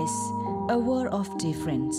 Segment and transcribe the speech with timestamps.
[0.00, 0.16] SBS
[0.74, 1.98] a world of difference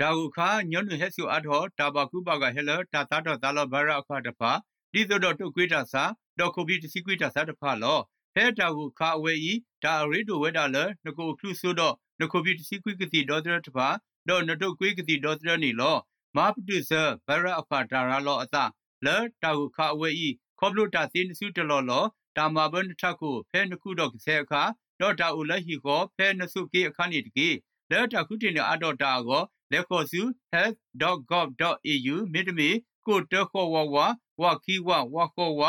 [0.00, 4.50] ဒါဟုခါညွန်းဟက်ဆူအထောတာဘကုပါကဟဲလတာတာတော့တာလဘရအခါတဖာ
[4.92, 6.04] ဒီသို့တော့တုတ်ကွေးတာစာ
[6.38, 7.98] တော့ကိုဘီတစီကွေးတာစာတဖာလော
[8.34, 13.88] ဖဲတာဟုခါအဝဲဤဒါရီတိုဝဲတာလနကိုခလူဆိုတော့နကိုဘီတစီကွေးကတိတော့တဲ့တဖာ
[14.28, 15.96] တော့နတုတ်ကွေးကတိတော့တဲ့နီလော
[16.36, 16.92] မပတုဆ
[17.26, 18.64] ဘရအခါတာရလောအတာ
[19.04, 20.28] လဲတာဟုခါအဝဲဤ
[20.58, 22.04] ခေါပလိုတာစင်းစုတလောလော
[22.36, 24.62] တာမဘန်ထခုဖဲနခုတော့ကဆဲအခါ
[25.00, 27.48] တော့တာဦးလက်ဟီကိုဖဲနစုကေအခါနေတကေ
[27.90, 30.20] လဲတာခုတင်အတော့တာကိုလက်ခေါ်စု
[30.52, 32.68] health.gov.au မြေတမီ
[33.06, 33.96] ကိုတခေါ်ဝဝ
[34.40, 35.62] ဝခီဝဝခေါ်ဝ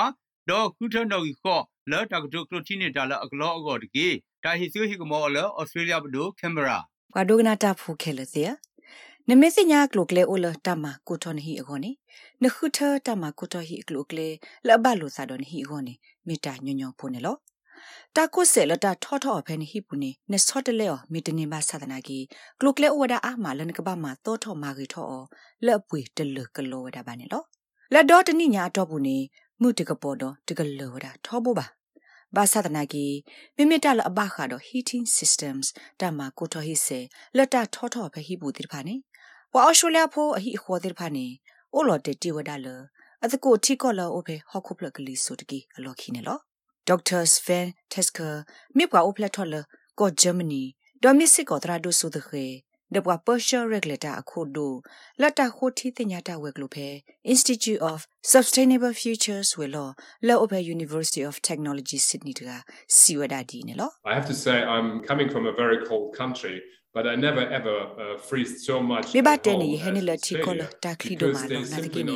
[0.50, 4.08] တော့ခုထနော်ခေါ်လဲတာကတုကတိနေတာလအကလောအကောတကေ
[4.44, 6.78] တာဟီဆူဟီကမောလဩစတြေးလျဘဒိုကင်မရာ
[7.14, 8.48] ကွာဒိုဂနာတာဖူခဲလစီယ
[9.30, 11.92] နမေစညာကလုကလေအိုလတမကိုထနဟီအခေါနေ
[12.44, 14.28] နခုထတမကိုထဟီကလုကလေ
[14.68, 15.94] လဘလိုစာဒန်ဟီအခေါနေ
[16.28, 17.40] မေတာညညဖုန်နော်
[18.16, 22.20] တာကုဆေလတာထောထောဖဲနေဟိပူနေနစောတလေောမီတနေပါသဒနာကီ
[22.60, 25.14] ကလုကလေဝဒအာမလနကဘာမတောထောမာဂီထော
[25.66, 27.44] လက်ပွေတလကလောဝဒပါနေလော
[27.94, 29.18] လက်တော့တနိညာတော့ဘူးနေ
[29.62, 31.68] မှုတကပေါ်တော့တကလောဝဒထောဘူးပါ
[32.36, 33.06] ဘာသဒနာကီ
[33.56, 35.66] မိမိတလအဘခါတော့ heating systems
[36.00, 37.00] တမကိုထောဟိစေ
[37.38, 38.96] လက်တာထောထောဖဲဟိပူတိဖာနေ
[39.54, 41.26] ဝါအော်ရှိုလျာဖိုအဟိခေါ်တိဖာနေ
[41.74, 42.68] အိုလော်တေတီဝဒလ
[43.24, 46.40] အတကိုထီကောလောအဖေဟော့ခုပလကလီဆိုတကီအလော်ခီနေလော
[46.88, 47.26] Dr.
[47.26, 49.64] Sven Tesker, miếp quả opla tholler,
[50.24, 52.24] Germany, domisi có tra đô su thực
[52.90, 54.82] đập quả Persia Regulator akodo,
[55.18, 55.50] là ta
[57.24, 63.28] Institute of Sustainable Futures we lo, la opa University of Technology Sydney ga, siwa.
[64.06, 66.62] I have to say I'm coming from a very cold country
[66.96, 69.14] but I never ever uh, freeze so much.
[69.14, 71.78] Me ba ten ye hene la ti ko la ta kli do ma no na
[71.96, 72.16] de ni.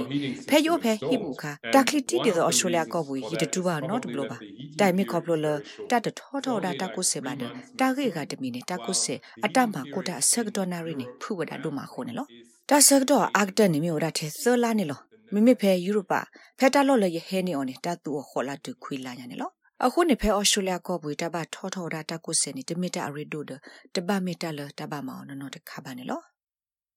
[0.49, 3.47] Phe yo phe hi bu kha ta kli ti de Australia ko bu hi de
[3.53, 4.37] tu ba not blo ba.
[4.79, 5.53] Tai me ko blo la
[5.89, 7.51] ta de tho tho da ta ko se ba de.
[7.79, 10.65] Ta ge ga de mi ne ta ko se ata ma ko ta sek do
[10.71, 12.25] na ri ne phu wa da do ma kho ne lo.
[12.69, 14.97] Ta sek do ak de ni mi o da the so la ne lo.
[15.33, 16.13] မိမိဖဲယူရိုပ
[16.59, 19.49] ဖက်တာလော်လရဟဲနေအော်နေတာတူခေါ်လာတူခွေလာညာနေလော
[19.85, 23.51] အခုနေဖဲဩစတြေးလျကောပွေတဘထောထောတာတကုစနေတမီတာအရီဒိုဒ
[23.95, 26.21] တဘမီတာလတဘမောင်နော်တခါပါနေလော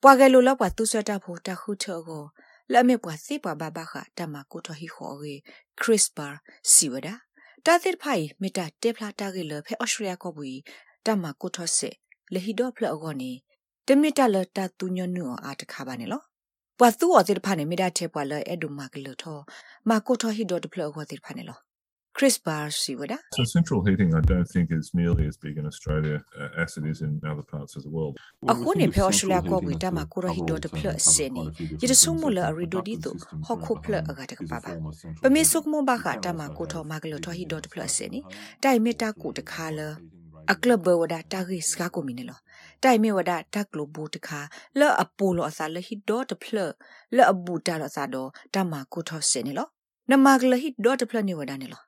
[0.02, 2.24] ပွာကဲလိုလောက်ပွာသူဆွတ်တာဖို့တခုချောကို
[2.72, 5.34] လက်မေပွာစီပွာဘဘခတမကုထဟီခေါ်ရေ
[5.80, 6.28] ခရစ်ပါ
[6.72, 7.08] စီဝဒ
[7.66, 10.50] တာသစ်ဖိုင်မီတာတေဖလာတာကေလဖဲဩစတြေးလျကောပွေ
[11.06, 11.90] တမကုထဆေ
[12.34, 13.32] လဟီဒေါဖလောကောနေ
[13.86, 16.22] တမီတာလတတူညနူအားတခါပါနေလော
[16.78, 19.38] ပွာသူော်တိဖာနေမီတာတေပွာလအဲ့ဒူမကလထော
[19.88, 21.60] မကုထဟီဒေါတဖလောကောတိဖာနေလော
[22.14, 23.18] Chris Barr Siwada.
[23.34, 26.84] So central heating I don't think is nearly as big in Australia uh, as it
[26.84, 28.18] is in other parts of the world.
[28.46, 31.28] Ako ne phe Australia ko wi ta ma ko ro hi do de phle se
[31.28, 31.44] ni.
[31.80, 33.12] Yi de sum mo la ri do di to
[33.48, 34.72] ho ko phle aga de pa ba.
[35.22, 37.44] Pa me suk mo ba kha ta ma ko tho ma ga lo tho hi
[37.44, 38.22] do de phle se ni.
[38.60, 39.88] Tai me ta ku de kha la
[40.50, 42.38] အကလဘဝဒတာဂိစကာကိုမီနေလော
[42.82, 44.40] တိုင်မေဝဒတက်လိုဘူတခါ
[44.78, 46.56] လော့အပူလောအစာလဟိဒေါ်တဖလ
[47.16, 49.66] လော့အဘူတာလောအစာတော့တမကိုထောစနေလော
[50.10, 51.82] နမကလဟိဒေါ်တဖလနေဝဒနေလော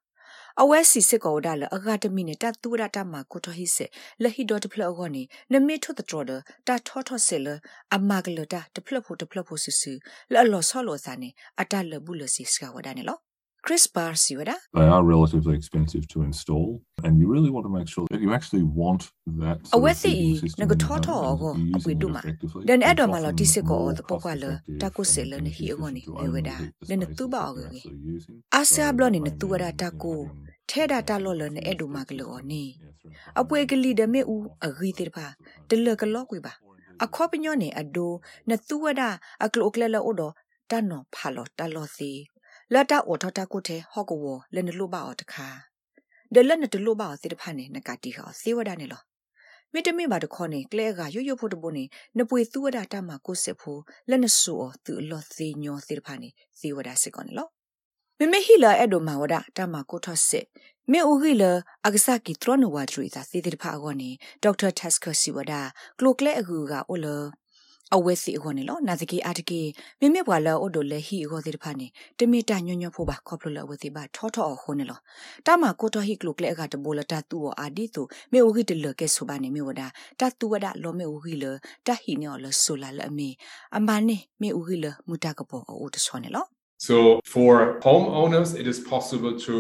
[0.63, 3.87] အဝဲစီစစ်ကောဒါလအဂါတမီနဲ့တတူရတာမှာကိုထဟိစေ
[4.23, 5.23] လဟီဒေါ်တဖလောကောနေ
[5.53, 6.33] နမေထွတ်တော်ဒ
[6.67, 7.49] တာထောထောဆေလ
[7.95, 9.93] အမဂလတာတဖလဖို့တဖလဖို့ဆူဆူ
[10.33, 13.19] လော်လော်ဆောလောစာနေအတလဘူးလစီစကဝဒါနေလော
[13.65, 18.07] CRISPR siwada they are relatively expensive to install and you really want to make sure
[18.11, 19.03] that you actually want
[19.41, 20.15] that awethi
[20.61, 22.23] nago thotho go apwe duma
[22.69, 26.57] then ado malo tisiko o the pokwala tako sele ne hi go ni eweda
[26.89, 27.83] le ne tu ba o ge
[28.61, 30.15] asa blo ni ne tu wada tako
[30.69, 32.63] the da ta lo le ne edo ma glo ni
[33.35, 34.37] apwe gli de me u
[34.67, 35.27] agi te ba
[35.69, 36.55] de le ka lo kwi ba
[37.05, 38.13] အခေါပညောနေအဒို
[38.49, 39.03] နသူဝဒ
[39.45, 39.55] အက
[42.73, 45.49] လုကလလအိုဒတနောဖာလောတလောစီလတ်တာအော်ထတာကိုတဲ့ဟော့ကဝလနလုပါအော်တခါ
[46.35, 49.03] ဒလနတလုပါအော်စီတဖာနေနကတိခါစေဝဒနေလော
[49.73, 51.85] မိတမိပါတခေါနေကလဲကရွရွဖို့တပုနေ
[52.19, 53.81] နပွေသူဝဒတာမကိုစစ်ဖို့
[54.11, 57.49] လက်နဆူအော်သူလော့သေးညောစီတဖာနေစေဝဒစစ်ကောနေလော
[58.19, 60.45] မေမေဟီလာအဲ့ဒိုမာဝဒတာမကိုထစစ်
[60.91, 61.53] မေအိုဂီလာ
[61.87, 64.11] အကဆာကီထရနဝါဒရီသာစီတိဖာအောနေ
[64.43, 65.53] ဒေါက်တာတက်စကာစီဝဒ
[65.99, 67.17] ကလိုကလဲအကူကအိုလာ
[67.97, 69.61] အဝဲစီအခေါ်နေလောနာစကေအာတကေ
[70.01, 71.87] မိမိဘွာလောအိုဒိုလေဟီအခေါ်စီတဖာနေ
[72.19, 74.99] တမီတာညွညွဖို့ပါခေါပလလဝစီပါထောထောအခေါ်နေလော
[75.47, 78.03] တာမကိုတိုဟီကလုကလေအကတဘောလတာတူအာဒီတူ
[78.33, 79.83] မေအိုဂီတလကဲဆိုပါနေမေဝဒ
[80.21, 81.45] တာတူဝဒလောမေအိုဂီလ
[81.87, 83.29] တာဟီနေော်လဆိုလာလအမေ
[83.77, 86.47] အမနေမေအိုဂီလမူတာကပေါ်အိုတဆောနေလော
[86.89, 89.55] So for homeowners, it is possible to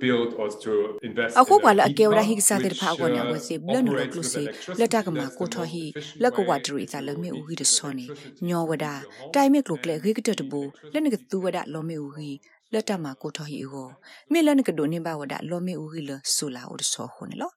[0.00, 1.36] build or to invest.
[1.36, 4.44] Ako wala akew ra hig sa dir pha ko na wasi blan ro klusi
[4.78, 5.84] lata ka ma ko tho hi
[6.22, 8.06] la ko wa dri sa la me u hi de so ni
[8.46, 8.92] nyo wada
[9.34, 10.62] tai me klo kle ge ge de bu
[10.92, 12.32] le ne ge tu wada lo me u hi
[12.74, 13.88] လက်တမှာကိုထော်ဟီကို
[14.30, 17.52] မြေလနကဒိုနေပါဝဒလောမေဦးဟီလဆူလာအိုဒဆောခုန်လော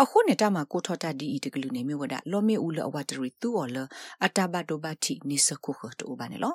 [0.00, 3.76] အခုနေတာမှာကိုထော်တာဒီဤတကလူနေမြဝဒလောမေဦးလအဝတရီသူော်လ
[4.24, 6.54] အတဘတ်တိုဘတ်တီနိစခုခတိုဘာနေလော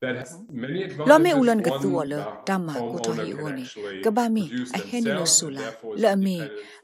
[0.00, 0.30] that has
[0.62, 1.08] many advantages.
[1.10, 2.14] လောမေဦးလန်ကသူဝလ
[2.48, 3.64] တမကိုထော်ဟီဟောနေ
[4.04, 4.44] ကဘာမီ
[4.76, 5.64] အဟဲနီလဆူလာ
[6.02, 6.36] လောမေ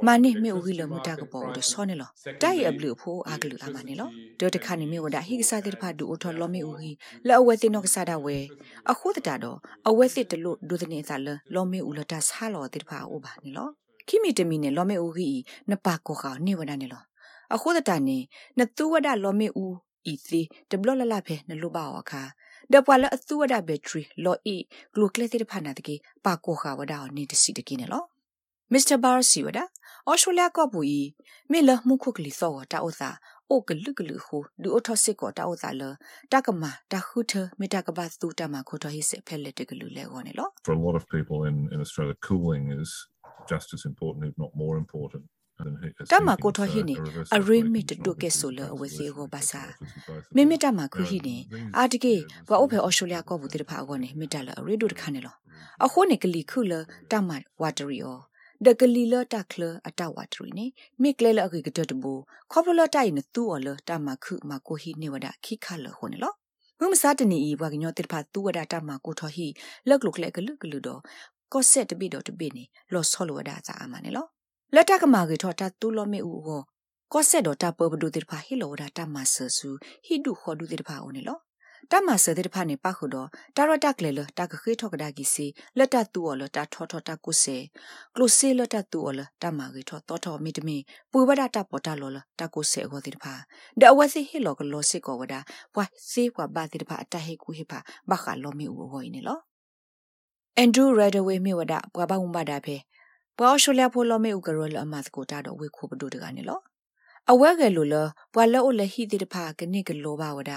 [0.06, 2.10] မာနေမေဦးလမူတာကပေါ်ဒဆောနေလော
[2.42, 4.08] တိုင်အဘလူဖိုအာဂလူအမနေလော
[4.40, 6.90] ဒေါ်တခါနေမေဝဒဟိကစားတဲ့ဖာဒူအထော်လောမေဦးဟီ
[7.26, 8.36] လောအဝဲတင်နောကစားတာဝဲ
[8.90, 9.58] အခုတတာတော့
[9.88, 13.68] အဝဲစစ်တလို့ဒုဒနေစားလလောမေဦးလတဆာလောတဲ့ဖာအိုဘာနေလော
[14.08, 15.28] ခိမီတမီနေလောမေဦးဟီ
[15.70, 17.02] နပါကိုခါနေဝဒနေလော
[17.54, 18.18] အခုတတာနေ
[18.58, 19.74] နသူဝဒလောမေဦး
[20.12, 22.22] ဤသေးတဘလလလဖဲနလုပါအခါ
[22.72, 24.56] ဒပွာလအသူဝဒဘက်ထရီလော်အီ
[24.94, 28.04] ဂလိုကလက်တဲ့ဖာနာတကေပါကိုခါဝဒါနေတစီတကေနေလော
[28.72, 29.64] မစ္စတာဘာစီဝဒါ
[30.06, 31.00] အော်စတြေးလျကပူဤ
[31.50, 33.10] မေလမှုခုကလီသောတာဥသာ
[33.50, 35.82] အိုကလုကလုခုဒူအထစစ်ကောတာဥသာလ
[36.32, 42.90] တကမတာခုထမေတကဘသူတမခိုထဟိစဖဲလက်တကလူလဲကောနေလော For a lot of people in, in Australia, cooling is
[43.52, 45.24] just as important, if not more important.
[46.10, 46.96] တမကိုထဟိနေ
[47.34, 49.62] အရိမီတတုကဲဆိုလအဝစီကိုပါစာ
[50.34, 51.36] မိမိတမခုဟိနေ
[51.76, 52.14] အာတကေ
[52.48, 55.36] ဘအိုဖေအော်စတြေးလျကောဘူးတေဖာကောနေမိတလအရိဒုတခါနေလော
[55.84, 56.72] အခုနေကလီခုလ
[57.10, 57.30] တမ
[57.60, 58.16] ဝါတရီယော
[58.64, 60.66] ဒကလီလတာကလအတဝါတရီနေ
[61.02, 62.12] မိကလေလအကေကတတဘူ
[62.52, 66.34] ခေါပလတိုင်နသူော်လတမခုမကိုဟိနေဝဒခိခလဟိုနေလော
[66.80, 69.46] မမစားတနေဤဘွားကညောတိဖာသူဝဒတမကိုထဟိ
[69.88, 71.00] လက်လုကလေကလုကလုတော့
[71.52, 74.26] ကော့ဆက်တပိတော့တပိနေလောဆောလဝဒစာအမနေလော
[74.74, 76.62] လက်တကမာကေထောတာတူလောမေဦးကို
[77.12, 79.68] ကော့ဆက်တော့တပပဒုတိဖာဟီလောဒါတမဆဆူ
[80.06, 81.38] ဟီဒုခေါ်ဒုတိဖာအိုနေလော
[81.92, 85.46] တမဆတဲ့ဖာနေပခုတော့တာရတကလေလတကခေထောကဒါကီစီ
[85.78, 87.58] လက်တတူော်လတထောထောတကုစေ
[88.14, 90.76] ကလုစေလက်တတူော်လတမကေထောတောထောမီတမီ
[91.10, 93.34] ပူဝဒတပေါ်တလောလတကုစေဟောတိဖာ
[93.80, 95.40] ဒအဝစီဟီလောကလောစစ်ကောဝဒါ
[95.76, 97.78] ဝါစေကွာဘာတိဖာအတဟေကူဟေဖာ
[98.10, 99.38] ဘခါလောမီဦးဟောနေလော
[100.58, 102.76] အန်ဒရူရဒဝေမီဝဒဘွာဘဝမ္ဘာဒါဖေ
[103.38, 106.60] ပွာရှုလျဖိုလောမေဥကရောလအမတ်ကိုတာတော့ဝေခုပဒုတကနေလော
[107.30, 107.94] အဝဲကလိုလ
[108.34, 110.52] ပွာလောလဟိတိတဖာကနေကလောပါဝဒ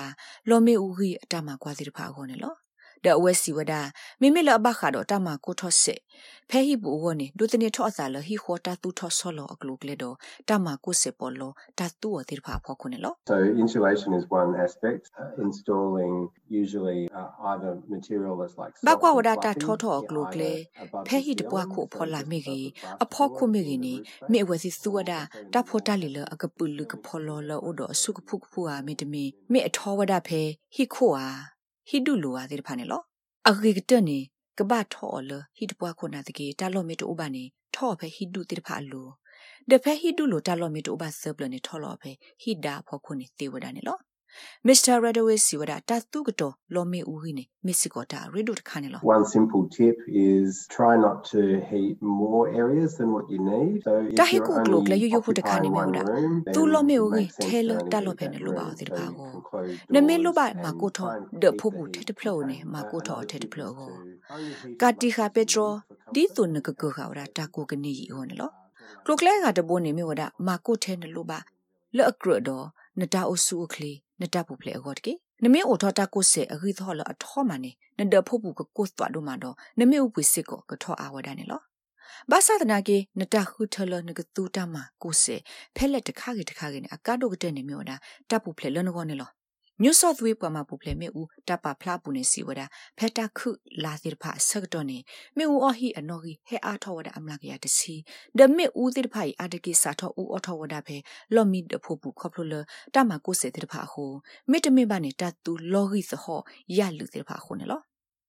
[0.50, 2.54] လောမေဥဟိအတမကွာတိတဖာခေါနေလော
[3.06, 3.74] ဒအဝဲစီဝဒ
[4.22, 6.00] မိမိလဘခါတော့တမကိုထော့စစ်
[6.50, 10.16] ဖဲဟိဘူဝနေဒုတနေထော့အစာလဟိခေါ်တာတူထော့ဆောလောအကလုကလေတော့
[10.50, 15.04] တမကိုစစ်ပေါ်လောတတူအတိတဖာဖောခုနေလော So insulation is one aspect.
[15.22, 16.14] Uh, installing
[16.62, 21.06] usually uh, either material that's like ဘကွာဝဒ soft တာ and ထော fluffy, ထောကလုကလေ either above
[21.08, 23.62] ဖဲ the ဟိတပွား ceiling, ခု so ဖော်လာ that မိ the ကြီး bath အဖော်ခု floor မိ
[23.62, 25.12] is ကြီးနေ roof မေဝစီစုဝဒ
[25.54, 30.42] တာဖော်တလီလအကပုလကဖော်လောလောအိုတော့အစုကဖုကဖူအာမေတမီမေအထောဝဒဖဲ
[30.76, 31.30] ဟိခိုအာ
[31.90, 33.02] ဟိဒုလိုအာတဲ့ဖာနေလော
[33.50, 34.20] အဂိကတနေ
[34.58, 37.44] ကဘာထောလဟိတပွားခုနာတကေတာလောမေတိုဘာနေ
[37.76, 39.08] ထောဖဲဟိဒုတဲ့ဖာလို
[39.70, 43.98] ဒဖဲဟိဒုလိုတာလောမေတိုဘာဆပ်လနေထောလောဖဲဟိဒါဖော်ခုနေတေဝဒနေလော
[44.68, 53.84] မစ္စတာရဒဝေစီဝဒတာတုကတော့လောမေဦးဟိနေမစ္စကောတာရီဒုတခါနေလော One simple tip is try not to heat more areas than what you need.
[53.86, 55.74] So if Ta he you're ku glok la only yu yu pu de khani occupying
[55.74, 56.04] me one ura.
[56.08, 58.14] room, Tu then lo me it ugi makes sense to thelo only ta heat lo
[58.20, 58.72] phe that ne lo ba room.
[58.72, 59.30] o dir So ba you go.
[59.32, 61.64] can close Ne me lo doors ba ma and ko tho try and de keep
[61.64, 62.66] pho the bu heat the de plo ne down.
[62.74, 63.88] ma Uh, ko tho another the de tip plo is go.
[63.88, 63.94] to
[64.30, 66.36] only heat Ka what ti kha is petro needed for di comfort.
[66.36, 68.50] tu ne ka ko kha ura ta ko ke ni yi ho ne lo.
[69.06, 71.08] Klo kle ga de bo ne me wada ma ko the ne
[73.00, 73.20] lo ba.
[73.20, 75.02] Le akro do ne ta o su o kli ne ta pu ple go de
[75.02, 75.14] ke.
[75.42, 77.72] Ne me o tho ta ko se a ri tho lo a tho ma ne
[77.98, 80.46] ne de pho bu ko ko twa do ma do ne me u pu sit
[80.46, 81.60] ko ko tho a wada ne lo.
[82.32, 85.36] ဘာသာဒနာကေနတခုထလနကတူတမကိုစေ
[85.76, 87.96] ဖဲလက်တခါကေတခါကေနအကာဒိုကတဲ့နေမျိုးတာ
[88.30, 89.30] တပ်ပူဖလေလနကောနေလော
[89.84, 92.62] ညွဆော့သဝေးပွားမှာပူဖလေမေဦးတပ်ပါဖလားပူနေစီဝဒ
[92.98, 93.50] ဖဲတခု
[93.84, 94.98] လာသစ်ဖာဆက်တော့နေ
[95.38, 97.96] မေဦးအဟီအနော်ကြီးဟဲအားထောဝဒအမလာကရတစီ
[98.38, 100.98] ဒမေဦးသစ်ဖာဤအတကိစာထောဦးအထောဝဒဖဲ
[101.36, 102.54] လော်မီတဖို့ပူခေါပလလ
[102.94, 104.12] တမကိုစေသစ်ဖာဟို
[104.52, 106.40] မေတမေဘာနေတတူလော်ဂီစဟော
[106.78, 107.82] ရလူသစ်ဖာဟိုနေလော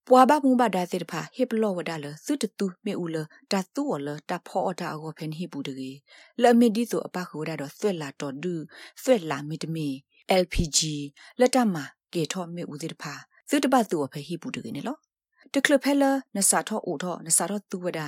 [0.08, 3.16] ပွာဘမှုဘဒါစစ်ဖာဟိပလောဝဒါလသုတတူမေဦးလ
[3.52, 5.90] တတူဝလတဖောအတာအောဖန်ဟိပူတကေ
[6.42, 8.54] လမီဒီဆိုအပခဝဒါတော့ဆွဲလာတော်ဒူ
[9.02, 9.88] ဆွဲလာမီတမီ
[10.42, 10.78] LPG
[11.40, 11.76] လက်တမ
[12.14, 13.14] ကေထောမေဦးစစ်ဖာ
[13.50, 14.96] သုတပတ်တူအဖဟိပူတကေနေလော
[15.54, 16.04] တကလဖဲလ
[16.36, 18.06] နစာထောအိုထောနစာထောသူဝဒါ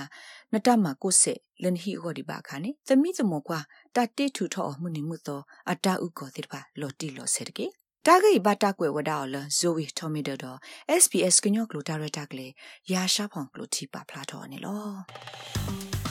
[0.52, 3.58] နတမကိုစေလန်ဟီဟောဒီပါခါနေသမီးစမောကွာ
[3.94, 7.66] တတေထူထောမှုနေမှုသောအတာဥကောစစ်ဖာလော်တီလော်ဆဲတကေ
[8.06, 10.58] တာဂိဘတာကွယ်ဝဒါော်လဇိုဝီတိုမီဒတော့
[11.02, 12.46] SPS ကညော့ကလိုတာရတာကလေ
[12.92, 14.86] ရာရှာဖောင်ကလိုတီပါဖလာတော့နေလော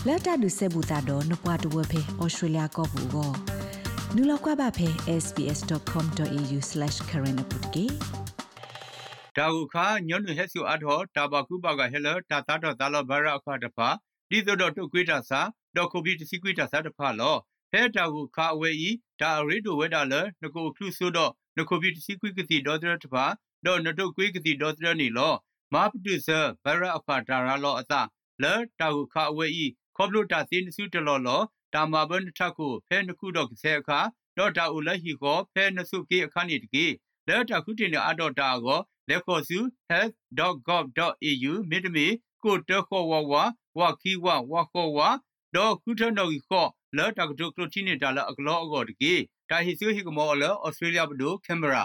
[0.07, 3.60] လက်တာဒုစေဘူတာတော့နပွားတဝဖေဩစတြေးလျကောဘူကို
[4.15, 4.87] နူလောက်ကွာပါဖေ
[5.23, 7.85] sbs.com.au/current ပုတ်ကေ
[9.37, 13.87] ဒါဟုခါညွန့်ဟက်ဆူအထောတာဘကုပါကဟဲလတာတာတော့တာလဘရအခါတဖာ
[14.29, 15.41] ဒီဆိုတော့တုတ်ကွေးတာစာ
[15.75, 17.35] တော့ခုပြီးတစီကွေးတာစာတဖာလော
[17.71, 18.91] ဖဲတာကိုခါအဝဲဤ
[19.21, 23.25] ဒါရီတိုဝဲတာလနကိုခလူဆိုတော့နကိုဘီတစီကွိကတိဒေါ်ဒရတပါ
[23.65, 25.33] တော့နတုကွိကတိဒေါ်ဒရနီလော
[25.73, 26.29] မာပတုဆ
[26.63, 28.01] ဘရအခါတာရာလောအတာ
[28.43, 29.65] လဲတာကိုခါအဝဲဤ
[29.95, 31.41] ခေါပလိုတာစင်းစုတလောလော
[31.73, 33.99] တာမာဘန်ထခုဖဲနခုတော့ကဆဲအခါ
[34.37, 36.85] တော့တာဦးလက်ဟီကိုဖဲနစုကေအခါနေတကေ
[37.27, 39.59] လဲတာခုတင်အတော့တာကိုလက်ခေါ်စု
[39.89, 42.05] health.gov.au မြေတမီ
[42.43, 43.33] ကိုတခေါ်ဝဝ
[43.79, 44.99] ဝခီဝဝခေါ်ဝ
[45.55, 49.13] တော့ခုထနော်ကြီးခေါ်လဲတာကတုကလိုတီနေတာလအကလောအကောတကေ
[49.49, 51.83] တာဟီဆူဟီကမောလဩစတြေးလျဘဒိုကင်မရာ